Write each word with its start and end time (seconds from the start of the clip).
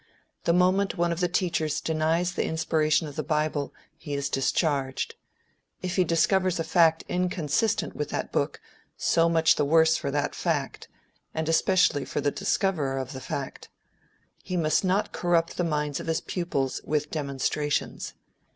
The 0.45 0.51
moment 0.51 0.97
one 0.97 1.11
of 1.11 1.19
the 1.19 1.27
teachers 1.27 1.79
denies 1.79 2.31
the 2.33 2.43
inspiration 2.45 3.07
of 3.07 3.15
the 3.15 3.21
bible, 3.21 3.71
he 3.95 4.15
is 4.15 4.29
discharged. 4.29 5.13
If 5.83 5.95
he 5.95 6.03
discovers 6.03 6.59
a 6.59 6.63
fact 6.63 7.03
inconsistent 7.07 7.95
with 7.95 8.09
that 8.09 8.31
book, 8.31 8.59
so 8.97 9.29
much 9.29 9.57
the 9.57 9.63
worse 9.63 9.97
for 9.97 10.09
the 10.09 10.27
fact, 10.33 10.87
and 11.35 11.47
especially 11.47 12.03
for 12.03 12.19
the 12.19 12.31
discoverer 12.31 12.97
of 12.97 13.13
the 13.13 13.21
fact. 13.21 13.69
He 14.41 14.57
must 14.57 14.83
not 14.83 15.11
corrupt 15.11 15.55
the 15.57 15.63
minds 15.63 15.99
of 15.99 16.07
his 16.07 16.21
pupils 16.21 16.81
with 16.83 17.11
demonstrations. 17.11 18.15